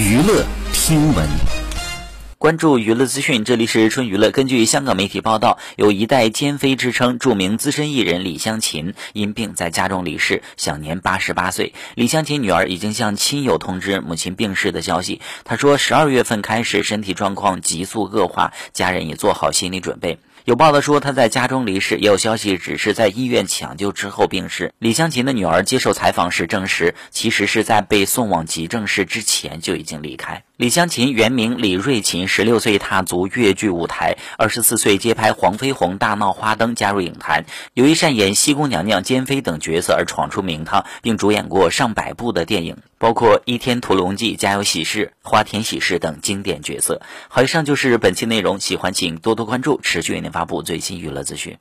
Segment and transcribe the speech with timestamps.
[0.00, 1.28] 娱乐听闻。
[2.38, 4.30] 关注娱乐资讯，这里是春娱乐。
[4.30, 11.74] 根据香港媒体报道，有一代奸妃之称，著名资深艺人李香琴因病在家中离世，享年八十八岁。
[11.96, 15.20] 李香琴女儿已经向亲友通知母亲病逝的消息。
[15.44, 20.18] 她说，十二月份开始身体状况急速恶化，家人也做好心理准备。
[20.46, 24.72] 有报道说他在家中离世，也有消息只是在医院抢救之后病逝。
[24.78, 30.42] 李香琴的女儿接受采访时证实，其实是在被送往急症室之前就已经离开。
[30.56, 37.44] 李香琴原名李瑞琴，十六岁踏足越剧舞台，二十四岁接拍《黄飞鸿大闹花灯》，加入影坛。
[37.74, 47.00] 由于擅演西宫娘娘、奸妃等角色而闯出名堂，并主演过上百部的电影，包括《倚天屠龙记》《家有喜事》《花田喜事》等经典角色。
[47.28, 51.58] 好，以上就是本期内容，喜欢请多多关注，持续为您发布最新娱乐资讯。